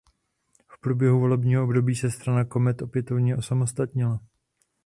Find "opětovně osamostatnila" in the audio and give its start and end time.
2.81-4.19